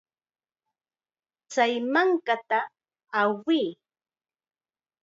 [1.51, 2.59] Chay mankata
[3.19, 3.65] awiy.